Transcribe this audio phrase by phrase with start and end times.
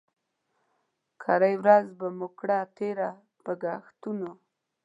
[1.23, 3.09] کرۍ ورځ به مو کړه تېره
[3.43, 4.31] په ګښتونو